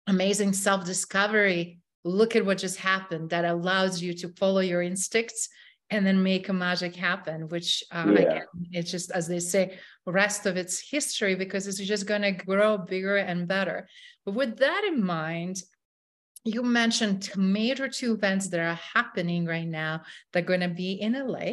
[0.06, 5.48] amazing self discovery, look at what just happened that allows you to follow your instincts
[5.92, 8.20] and then make a magic happen which uh, yeah.
[8.20, 12.32] again it's just as they say rest of its history because it's just going to
[12.32, 13.88] grow bigger and better.
[14.24, 15.62] But with that in mind
[16.44, 20.02] you mentioned major two events that are happening right now
[20.32, 21.52] that are going to be in la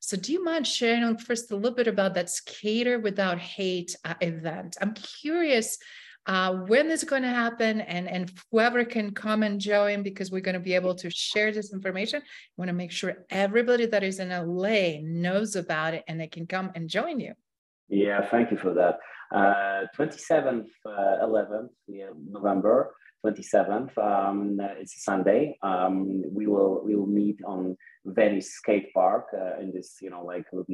[0.00, 4.14] so do you mind sharing first a little bit about that skater without hate uh,
[4.20, 4.76] event?
[4.80, 5.78] I'm curious
[6.26, 10.40] uh, when it's going to happen, and and whoever can come and join because we're
[10.40, 12.22] going to be able to share this information.
[12.22, 16.26] I want to make sure everybody that is in LA knows about it and they
[16.26, 17.34] can come and join you.
[17.88, 18.98] Yeah, thank you for that.
[19.34, 23.96] Uh, 27th, uh, 11th yeah, November, 27th.
[23.98, 25.58] Um, it's a Sunday.
[25.62, 30.24] Um, we will we will meet on Venice Skate Park uh, in this you know
[30.24, 30.64] like um,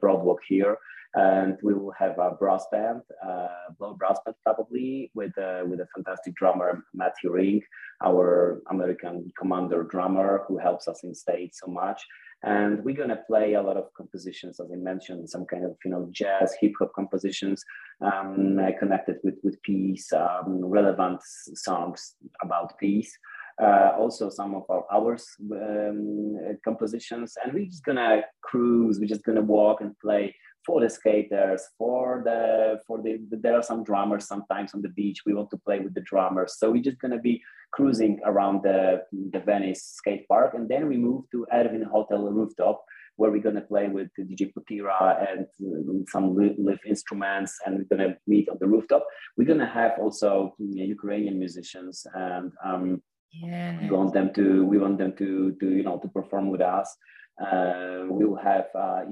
[0.00, 0.78] Broadwalk here,
[1.14, 3.48] and we will have a brass band, uh,
[3.78, 7.62] blow brass band probably with uh, with a fantastic drummer Matthew Ring,
[8.04, 12.02] our American commander drummer who helps us in state so much.
[12.44, 15.90] And we're gonna play a lot of compositions, as I mentioned, some kind of you
[15.90, 17.62] know jazz, hip hop compositions
[18.00, 23.16] um, connected with with peace, um, relevant songs about peace.
[23.62, 28.98] Uh, also some of our hours um, compositions, and we're just gonna cruise.
[28.98, 33.62] We're just gonna walk and play for the skaters, for the for the there are
[33.62, 35.20] some drummers sometimes on the beach.
[35.26, 39.02] We want to play with the drummers, so we're just gonna be cruising around the
[39.32, 42.84] the Venice skate park, and then we move to Erwin Hotel rooftop
[43.16, 47.96] where we're gonna play with the DJ Putira and uh, some live instruments, and we're
[47.96, 49.06] gonna meet on the rooftop.
[49.36, 54.98] We're gonna have also Ukrainian musicians, and um, yeah, we want them to we want
[54.98, 56.96] them to to you know to perform with us.
[57.40, 59.02] Uh, we will have uh,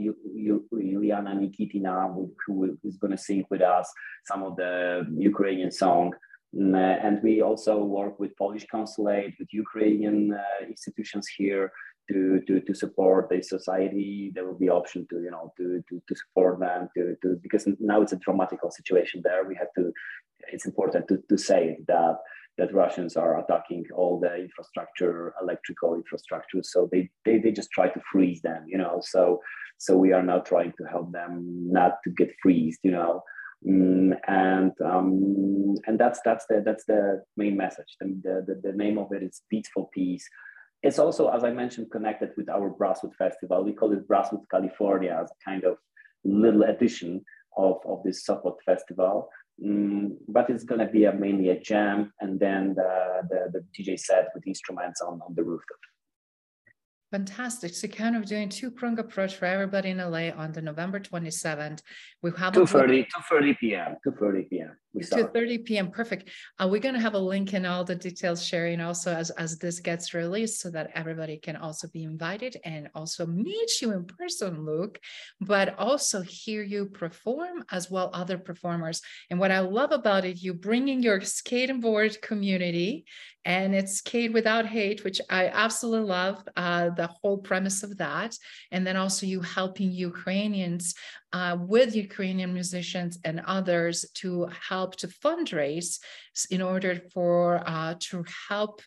[1.41, 3.91] Nikitina, who is going to sing with us
[4.27, 6.13] some of the Ukrainian song.
[6.55, 11.73] Mm, and we also work with Polish consulate, with Ukrainian uh, institutions here
[12.11, 14.33] to, to, to support the society.
[14.35, 17.69] There will be option to, you know, to, to, to support them to, to, because
[17.79, 19.45] now it's a dramatical situation there.
[19.45, 19.93] We have to,
[20.53, 22.17] it's important to, to say that
[22.61, 26.63] that Russians are attacking all the infrastructure, electrical infrastructure.
[26.63, 28.97] So they, they, they just try to freeze them, you know.
[29.15, 29.41] So
[29.81, 31.31] so we are now trying to help them
[31.79, 33.23] not to get freezed, you know.
[33.67, 37.97] Mm, and um, and that's that's the that's the main message.
[38.01, 40.27] The, the, the name of it is Beats for Peace.
[40.83, 43.65] It's also, as I mentioned, connected with our Brasswood Festival.
[43.65, 45.77] We call it Brasswood California as a kind of
[46.25, 47.23] little addition
[47.57, 49.29] of, of this support festival.
[49.65, 53.65] Mm, but it's going to be a, mainly a jam and then the, the, the
[53.83, 55.79] DJ set with instruments on, on the rooftop.
[57.11, 57.75] Fantastic.
[57.75, 61.81] So kind of doing two prong approach for everybody in LA on the November 27th.
[62.23, 63.97] We have 2.30, 2.30 p.m.
[64.07, 64.77] 2.30 p.m.
[64.97, 65.91] 2.30 p.m.
[65.91, 66.31] Perfect.
[66.59, 69.59] Uh, we're going to have a link in all the details sharing also as, as
[69.59, 74.05] this gets released so that everybody can also be invited and also meet you in
[74.05, 74.99] person, Luke,
[75.41, 79.01] but also hear you perform as well other performers.
[79.31, 83.05] And what I love about it, you bringing your skating board community
[83.45, 88.37] and it's skate without hate which i absolutely love uh, the whole premise of that
[88.71, 90.95] and then also you helping ukrainians
[91.33, 95.99] uh, with ukrainian musicians and others to help to fundraise
[96.51, 98.81] in order for uh, to help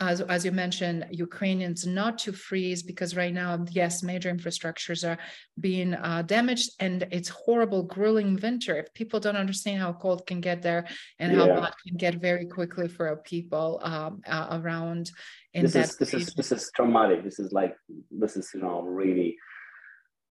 [0.00, 5.18] as, as you mentioned, Ukrainians not to freeze because right now, yes, major infrastructures are
[5.60, 8.76] being uh, damaged and it's horrible, grueling winter.
[8.76, 10.86] If people don't understand how cold can get there
[11.18, 11.38] and yeah.
[11.38, 15.10] how bad can get very quickly for people um, uh, around
[15.52, 17.22] in this that is, this is this is traumatic.
[17.24, 17.76] This is like
[18.10, 19.36] this is you know really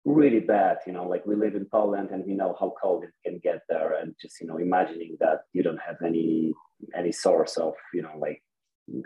[0.06, 3.10] really bad you know like we live in poland and we know how cold it
[3.24, 6.54] can get there and just you know imagining that you don't have any
[6.94, 8.40] any source of you know like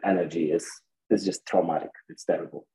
[0.05, 0.67] energy is
[1.11, 1.91] is just traumatic.
[2.09, 2.67] It's terrible.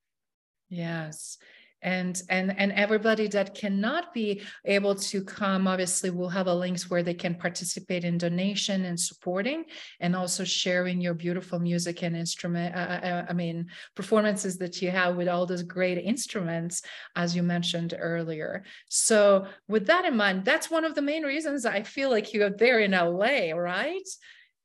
[0.70, 1.38] Yes
[1.86, 6.89] and and and everybody that cannot be able to come obviously we'll have a links
[6.89, 9.63] where they can participate in donation and supporting
[10.00, 14.82] and also sharing your beautiful music and instrument uh, uh, uh, i mean performances that
[14.82, 16.82] you have with all those great instruments
[17.15, 18.63] as you mentioned earlier.
[18.89, 22.50] So with that in mind that's one of the main reasons i feel like you're
[22.50, 24.10] there in la right?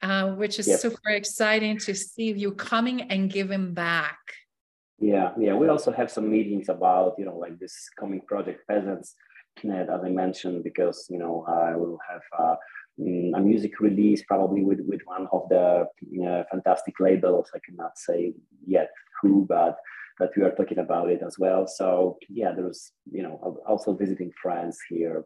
[0.02, 4.18] Uh, which is super exciting to see you coming and giving back.
[5.00, 5.54] Yeah, yeah.
[5.54, 9.14] We also have some meetings about, you know, like this coming project Peasants,
[9.64, 12.54] as I mentioned, because, you know, I will have uh,
[13.00, 15.86] mm, a music release probably with, with one of the
[16.26, 17.50] uh, fantastic labels.
[17.54, 18.34] I cannot say
[18.66, 19.76] yet who, but
[20.18, 21.66] but we are talking about it as well.
[21.66, 25.24] So yeah, there's you know also visiting friends here.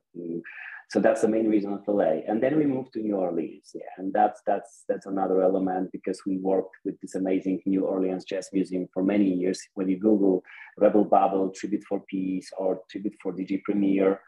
[0.90, 2.20] So that's the main reason of LA.
[2.28, 3.70] And then we moved to New Orleans.
[3.74, 8.24] Yeah, and that's that's that's another element because we worked with this amazing New Orleans
[8.24, 9.60] Jazz Museum for many years.
[9.74, 10.42] When you Google
[10.78, 14.20] Rebel Babel Tribute for Peace or Tribute for DJ Premier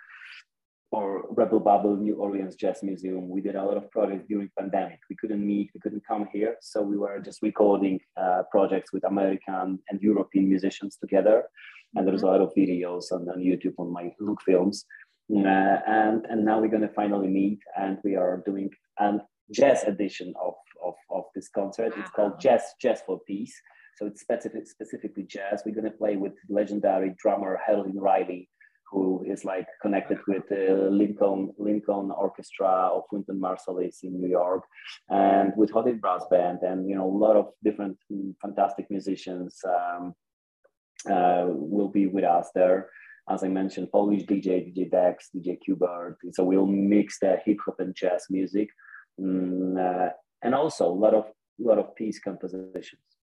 [0.92, 5.00] or Rebel Babel New Orleans Jazz Museum, we did a lot of projects during pandemic.
[5.10, 9.04] We couldn't meet, we couldn't come here, so we were just recording uh, projects with
[9.04, 11.44] American and European musicians together.
[11.94, 14.84] And there's a lot of videos on, on YouTube on my Look Films
[15.34, 19.18] uh, and and now we're going to finally meet and we are doing a
[19.52, 20.54] jazz edition of,
[20.84, 21.92] of, of this concert.
[21.96, 22.02] Wow.
[22.02, 23.54] It's called Jazz Jazz for Peace.
[23.96, 25.62] So it's specific, specifically jazz.
[25.64, 28.50] We're going to play with legendary drummer Herlin Riley,
[28.90, 34.64] who is like connected with uh, Lincoln Lincoln Orchestra of Wynton Marsalis in New York,
[35.08, 39.58] and with Hot Brass Band, and you know a lot of different mm, fantastic musicians
[39.64, 40.14] um,
[41.10, 42.90] uh, will be with us there.
[43.28, 46.16] As I mentioned, Polish DJ, DJ Dex, DJ Qbert.
[46.32, 48.68] So we'll mix the hip hop and jazz music,
[49.20, 50.10] mm, uh,
[50.42, 53.15] and also a lot of a lot of piece compositions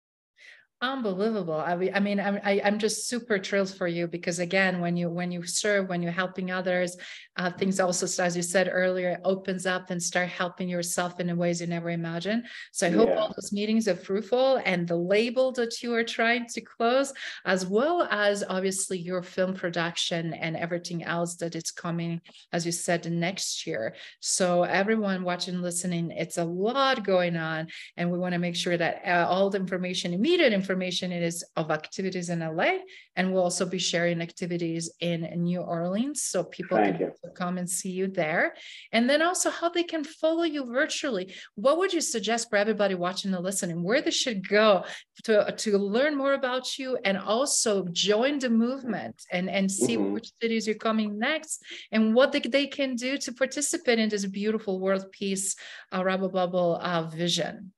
[0.84, 1.53] unbelievable.
[1.53, 4.81] I, I mean I'm, I, am i am just super thrilled for you because again
[4.81, 6.97] when you when you serve when you're helping others
[7.38, 11.61] uh, things also as you said earlier opens up and start helping yourself in ways
[11.61, 12.43] you never imagined.
[12.73, 13.15] So i hope yeah.
[13.15, 17.13] all those meetings are fruitful and the label that you are trying to close
[17.45, 22.19] as well as obviously your film production and everything else that it's coming
[22.51, 23.95] as you said next year.
[24.19, 28.75] So everyone watching listening it's a lot going on and we want to make sure
[28.75, 32.80] that uh, all the information immediate information information it is of activities in LA,
[33.15, 37.69] and we'll also be sharing activities in New Orleans, so people Thank can come and
[37.69, 38.55] see you there.
[38.91, 41.34] And then also how they can follow you virtually.
[41.55, 44.84] What would you suggest for everybody watching and listening, where they should go
[45.26, 50.13] to, to learn more about you and also join the movement and, and see mm-hmm.
[50.13, 54.26] which cities you're coming next and what they, they can do to participate in this
[54.26, 55.55] beautiful world peace
[55.93, 57.71] uh, Rebel Babel uh, vision?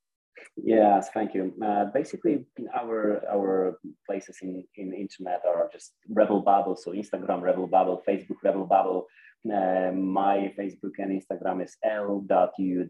[0.58, 1.54] Yes, thank you.
[1.64, 6.76] Uh, basically, our our places in in internet are just Rebel Babel.
[6.76, 9.08] So Instagram Rebel Babel, Facebook Rebel Babel.
[9.46, 12.88] Uh, my Facebook and Instagram is l.u.c.official.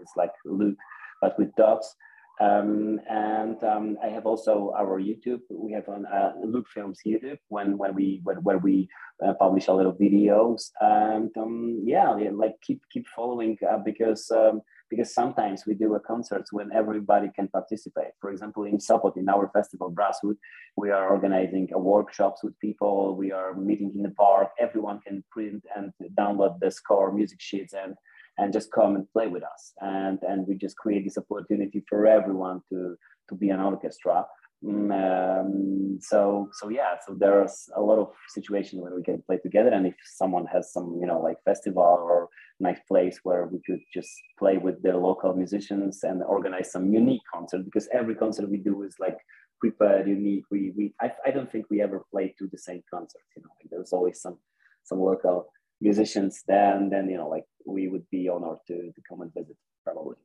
[0.00, 0.78] It's like Luke,
[1.20, 1.96] but with dots.
[2.38, 5.40] Um, and um, I have also our YouTube.
[5.50, 8.88] We have on uh, Luke Films YouTube when when we when, where we
[9.24, 10.70] uh, publish a lot of videos.
[10.80, 14.60] And um, yeah, like keep keep following uh, because um,
[14.90, 18.12] because sometimes we do a concerts when everybody can participate.
[18.20, 20.36] For example, in Sopot, in our festival, Brasswood,
[20.76, 23.16] we are organizing workshops with people.
[23.16, 24.50] We are meeting in the park.
[24.58, 27.94] Everyone can print and download the score music sheets and
[28.38, 29.72] and just come and play with us.
[29.80, 32.96] And and we just create this opportunity for everyone to
[33.28, 34.24] to be an orchestra.
[34.64, 39.36] Mm, um, so so yeah so there's a lot of situations where we can play
[39.38, 39.68] together.
[39.68, 42.28] And if someone has some you know like festival or
[42.58, 47.20] nice place where we could just play with the local musicians and organize some unique
[47.32, 49.18] concert because every concert we do is like
[49.60, 50.44] prepared unique.
[50.50, 53.50] We we I, I don't think we ever play to the same concert you know
[53.60, 54.38] like there's always some
[54.84, 55.48] some local
[55.82, 59.32] musicians there and then you know like we would be honored to to come and
[59.34, 60.16] visit probably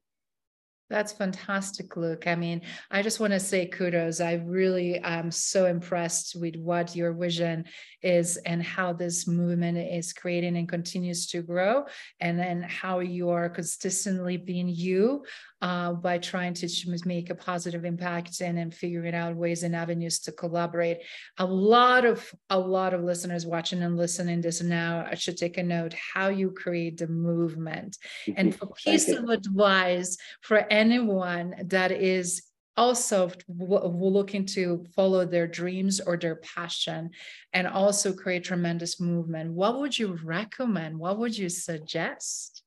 [0.91, 2.27] that's fantastic, Luke.
[2.27, 2.61] I mean,
[2.91, 4.19] I just want to say kudos.
[4.19, 7.65] I really am so impressed with what your vision
[8.03, 11.85] is and how this movement is creating and continues to grow,
[12.19, 15.23] and then how you are consistently being you
[15.61, 16.67] uh, by trying to
[17.05, 20.99] make a positive impact and, and figuring out ways and avenues to collaborate.
[21.37, 25.57] A lot of a lot of listeners watching and listening this now I should take
[25.57, 27.97] a note how you create the movement.
[28.35, 32.43] And for piece of advice for anyone that is
[32.77, 37.09] also looking to follow their dreams or their passion
[37.51, 40.97] and also create tremendous movement what would you recommend?
[40.97, 42.63] What would you suggest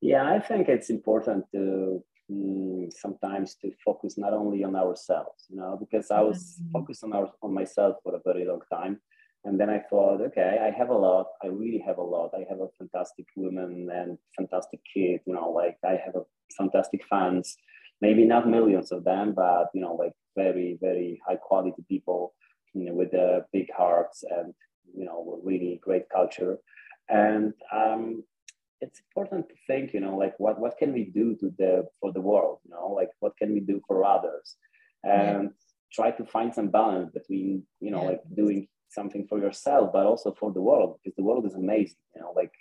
[0.00, 5.56] Yeah, I think it's important to mm, sometimes to focus not only on ourselves, you
[5.56, 6.72] know, because I was mm-hmm.
[6.72, 9.00] focused on our on myself for a very long time.
[9.44, 11.26] And then I thought, okay, I have a lot.
[11.42, 12.32] I really have a lot.
[12.34, 16.24] I have a fantastic woman and fantastic kid, you know, like I have a
[16.56, 17.56] fantastic fans,
[18.00, 22.34] maybe not millions of them, but you know, like very, very high quality people,
[22.74, 24.54] you know, with uh, big hearts and
[24.94, 26.58] you know, really great culture.
[27.08, 28.24] And um,
[28.80, 32.12] it's important to think you know like what what can we do to the for
[32.12, 34.56] the world you know like what can we do for others
[35.04, 35.48] and yeah.
[35.92, 38.08] try to find some balance between you know yeah.
[38.10, 41.96] like doing something for yourself but also for the world because the world is amazing
[42.14, 42.52] you know like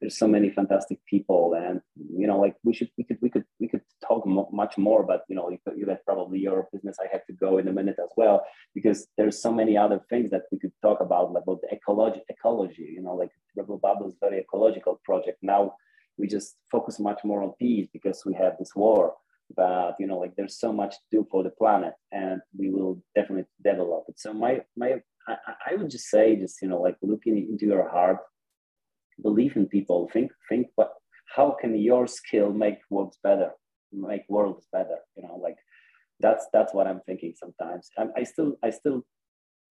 [0.00, 1.80] there's so many fantastic people and
[2.16, 5.02] you know like we should we could we could we could talk mo- much more
[5.04, 7.72] but you know you, you have probably your business i have to go in a
[7.72, 8.42] minute as well
[8.74, 12.20] because there's so many other things that we could talk about like about the ecology
[12.28, 15.38] ecology you know like rebel babel is very ecological project.
[15.42, 15.74] Now
[16.16, 19.14] we just focus much more on peace because we have this war
[19.56, 23.02] but you know like there's so much to do for the planet and we will
[23.14, 24.18] definitely develop it.
[24.18, 24.96] So my my
[25.28, 25.36] I,
[25.70, 28.18] I would just say just you know like looking into your heart
[29.22, 30.92] believe in people think think what
[31.36, 33.50] how can your skill make worlds better
[33.92, 35.56] make worlds better you know like
[36.20, 39.04] that's that's what i'm thinking sometimes I, I still i still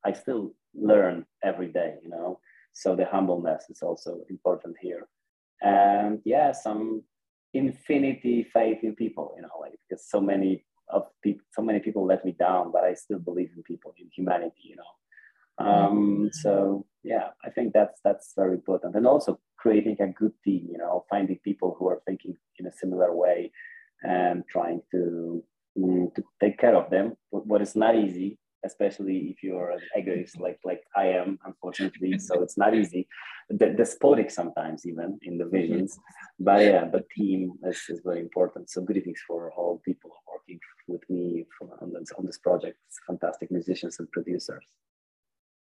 [0.05, 2.39] i still learn every day you know
[2.73, 5.07] so the humbleness is also important here
[5.61, 7.03] and yeah, some
[7.53, 9.33] infinity faith in people.
[9.35, 12.83] You know, like because so many of people, so many people let me down, but
[12.83, 14.61] I still believe in people, in humanity.
[14.63, 14.83] You know.
[15.59, 16.27] Um, mm-hmm.
[16.31, 20.67] so yeah, I think that's that's very important, and also creating a good team.
[20.71, 23.51] You know, finding people who are thinking in a similar way
[24.03, 25.43] and trying to
[25.77, 27.15] mm, to take care of them.
[27.29, 32.19] What is not easy, especially if you're an egoist like like I am, unfortunately.
[32.19, 33.07] so it's not easy.
[33.55, 35.97] Despotic sometimes even in the visions.
[36.39, 38.69] But yeah, but team is, is very important.
[38.69, 41.45] So greetings for all people working with me
[41.81, 42.77] on this, on this project.
[43.07, 44.63] Fantastic musicians and producers.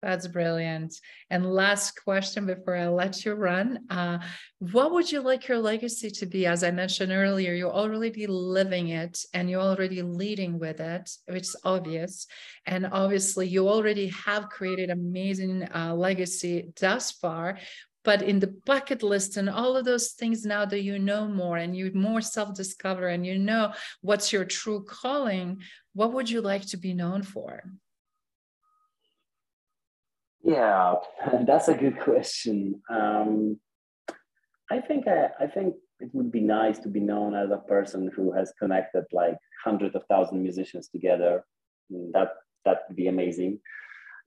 [0.01, 0.97] That's brilliant.
[1.29, 3.79] And last question before I let you run.
[3.89, 4.19] Uh,
[4.59, 6.45] what would you like your legacy to be?
[6.45, 11.09] As I mentioned earlier, you're already be living it and you're already leading with it,
[11.27, 12.27] which is obvious.
[12.65, 17.57] And obviously, you already have created amazing uh, legacy thus far.
[18.05, 21.57] But in the bucket list and all of those things now that you know more
[21.57, 25.61] and you more self discover and you know what's your true calling,
[25.93, 27.63] what would you like to be known for?
[30.49, 30.95] Yeah,
[31.45, 32.81] that's a good question.
[32.89, 33.59] Um,
[34.71, 38.09] I think I, I think it would be nice to be known as a person
[38.15, 41.45] who has connected like hundreds of thousand musicians together.
[41.93, 42.29] Mm, that
[42.65, 43.59] that would be amazing.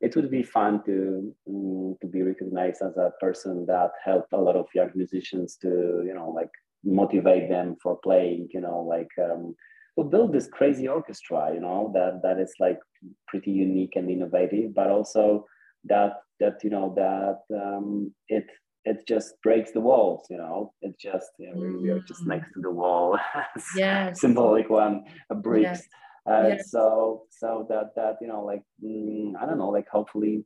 [0.01, 4.41] It would be fun to um, to be recognized as a person that helped a
[4.41, 6.51] lot of young musicians to you know like
[6.85, 8.49] motivate them for playing.
[8.55, 9.57] You know like um,
[9.99, 11.51] to build this crazy orchestra.
[11.53, 12.79] You know that that is like
[13.27, 15.47] pretty unique and innovative, but also
[15.85, 18.47] that that you know that um, it
[18.85, 21.83] it just breaks the walls you know it just you know, mm.
[21.83, 22.28] we are just mm.
[22.28, 23.18] next to the wall
[23.76, 24.20] yes.
[24.20, 25.89] symbolic one a bricks yes.
[26.30, 26.70] Uh, yes.
[26.70, 30.45] so so that that you know like mm, i don't know like hopefully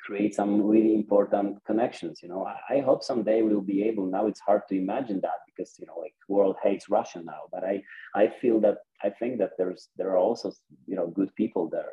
[0.00, 4.26] create some really important connections you know I, I, hope someday we'll be able now
[4.26, 7.82] it's hard to imagine that because you know like world hates russia now but i
[8.14, 10.52] i feel that i think that there's there are also
[10.86, 11.92] you know good people there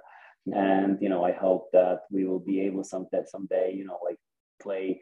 [0.53, 4.17] and you know i hope that we will be able someday someday you know like
[4.61, 4.99] play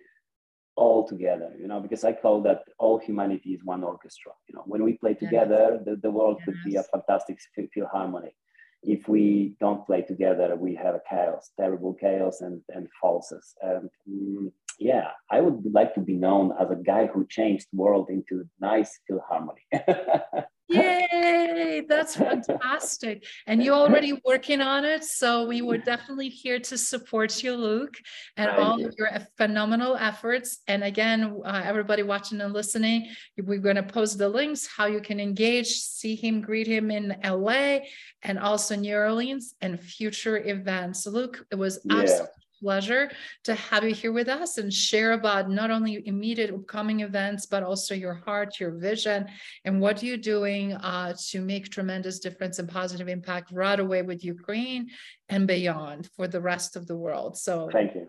[0.75, 4.63] all together you know because i call that all humanity is one orchestra you know
[4.65, 5.81] when we play together yes.
[5.85, 6.45] the, the world yes.
[6.45, 7.37] could be a fantastic
[7.73, 8.35] philharmonic
[8.83, 13.89] if we don't play together we have a chaos terrible chaos and and falses and
[14.09, 18.09] mm, yeah i would like to be known as a guy who changed the world
[18.09, 19.65] into nice philharmony
[20.67, 23.23] Yay, that's fantastic.
[23.45, 25.03] And you're already working on it.
[25.03, 27.95] So we were definitely here to support you, Luke,
[28.35, 28.91] and Thank all you.
[28.97, 30.59] your phenomenal efforts.
[30.67, 35.01] And again, uh, everybody watching and listening, we're going to post the links how you
[35.01, 37.79] can engage, see him, greet him in LA
[38.23, 41.05] and also New Orleans and future events.
[41.05, 41.97] Luke, it was yeah.
[41.97, 43.11] absolutely pleasure
[43.43, 47.63] to have you here with us and share about not only immediate upcoming events, but
[47.63, 49.25] also your heart, your vision,
[49.65, 54.23] and what you're doing uh, to make tremendous difference and positive impact right away with
[54.23, 54.89] Ukraine
[55.29, 57.37] and beyond for the rest of the world.
[57.37, 58.07] So thank you.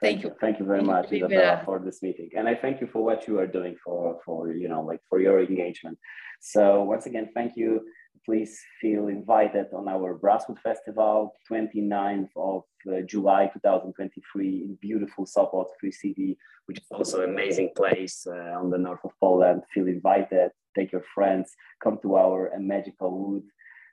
[0.00, 0.32] Thank, thank you.
[0.40, 2.30] Thank you very thank much, Isabella, for this meeting.
[2.36, 5.20] And I thank you for what you are doing for, for, you know, like for
[5.20, 5.98] your engagement.
[6.40, 7.84] So once again, thank you
[8.28, 15.64] please feel invited on our Brasswood Festival, 29th of uh, July 2023 in beautiful Sopot,
[15.80, 19.62] Free City, which is also an amazing place uh, on the north of Poland.
[19.72, 23.44] Feel invited, take your friends, come to our uh, magical wood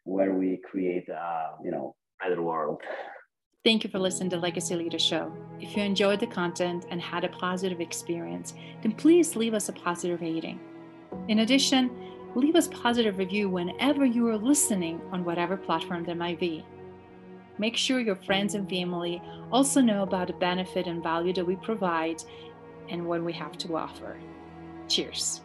[0.04, 2.82] where we create a uh, you know better world.
[3.64, 5.32] Thank you for listening to Legacy Leader Show.
[5.62, 9.74] If you enjoyed the content and had a positive experience, then please leave us a
[9.74, 10.60] positive rating.
[11.30, 11.90] In addition,
[12.36, 16.66] leave us positive review whenever you are listening on whatever platform there might be.
[17.58, 19.22] Make sure your friends and family
[19.52, 22.22] also know about the benefit and value that we provide
[22.90, 24.18] and what we have to offer.
[24.88, 25.42] Cheers.